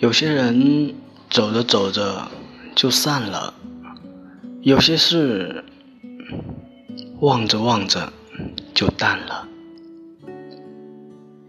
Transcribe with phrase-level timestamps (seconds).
[0.00, 0.94] 有些人
[1.28, 2.28] 走着走着
[2.76, 3.52] 就散了，
[4.62, 5.64] 有些事
[7.18, 8.12] 望着望着
[8.72, 9.48] 就淡了。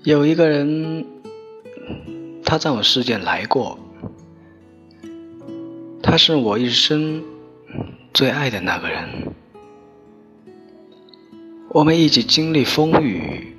[0.02, 1.06] 有一个人，
[2.44, 3.78] 他在我世界来过，
[6.02, 7.24] 他是我一生
[8.16, 9.08] 最爱的那个人。
[11.70, 13.56] 我们一起经历风雨，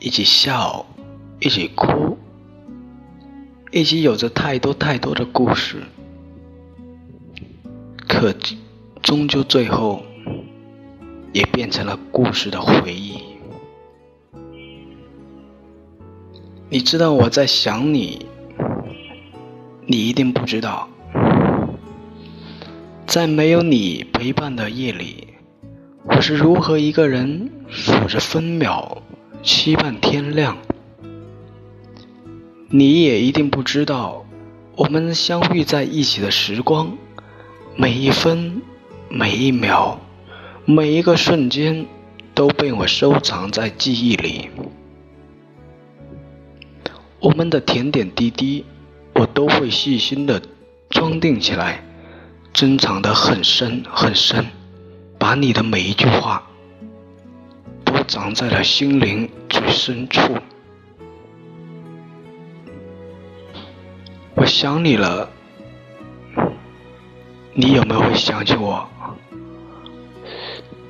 [0.00, 0.86] 一起笑，
[1.40, 2.16] 一起哭，
[3.70, 5.82] 一起有着太多太多的故事，
[8.08, 8.34] 可
[9.02, 10.02] 终究最后
[11.34, 13.18] 也变成了故事的回忆。
[16.70, 18.26] 你知道我在想你，
[19.86, 20.88] 你一定不知道，
[23.06, 25.28] 在没有你陪伴的夜里。
[26.04, 29.02] 我是如何一个人数着分秒，
[29.42, 30.56] 期盼天亮？
[32.70, 34.26] 你也一定不知道，
[34.76, 36.98] 我们相遇在一起的时光，
[37.76, 38.60] 每一分、
[39.08, 39.98] 每一秒、
[40.66, 41.86] 每一个瞬间，
[42.34, 44.50] 都被我收藏在记忆里。
[47.20, 48.66] 我们的点点滴滴，
[49.14, 50.42] 我都会细心的
[50.90, 51.82] 装订起来，
[52.52, 54.44] 珍藏的很深很深。
[55.18, 56.46] 把你的每一句话
[57.84, 60.36] 都长在了心灵最深处。
[64.34, 65.28] 我想你了，
[67.54, 68.88] 你有没有会想起我？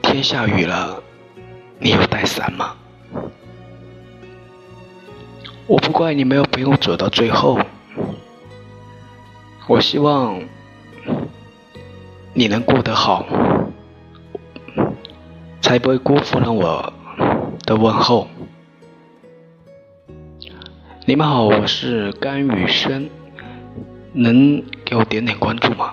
[0.02, 1.02] 天下雨了，
[1.78, 2.76] 你有带伞吗？
[5.66, 7.58] 我不怪你没有陪我走到最后，
[9.66, 10.40] 我希望
[12.34, 13.26] 你能过得好。
[15.60, 16.92] 才不会辜负了我
[17.66, 18.26] 的问候。
[21.04, 23.10] 你们好，我是甘雨轩，
[24.12, 25.92] 能给我点点关注吗？